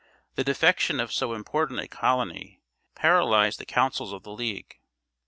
[0.33, 2.59] The defection of so important a colony
[2.95, 4.79] paralysed the councils of the league.